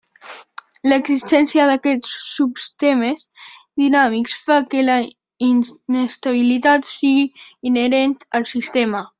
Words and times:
L'existència 0.91 1.65
d'aquests 1.71 2.13
subsistemes 2.29 3.21
dinàmics 3.83 4.39
fa 4.47 4.57
que 4.73 4.83
la 4.89 4.97
inestabilitat 5.51 6.93
sigui 6.97 7.25
inherent 7.73 8.21
al 8.41 8.53
sistema. 8.57 9.09